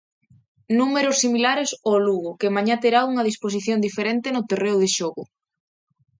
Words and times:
Números 0.79 1.17
similares 1.23 1.69
ao 1.85 1.97
Lugo 2.07 2.37
que 2.39 2.53
mañá 2.55 2.75
terá 2.83 2.99
unha 3.11 3.27
disposición 3.29 3.77
diferente 3.87 4.27
no 4.35 4.45
terreo 4.49 4.77
de 4.83 4.89
xogo. 4.97 5.23